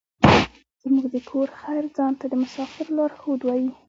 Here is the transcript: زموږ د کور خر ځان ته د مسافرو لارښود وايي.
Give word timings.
زموږ 0.81 1.05
د 1.13 1.15
کور 1.29 1.47
خر 1.59 1.83
ځان 1.97 2.13
ته 2.19 2.25
د 2.31 2.33
مسافرو 2.43 2.95
لارښود 2.97 3.41
وايي. 3.43 3.69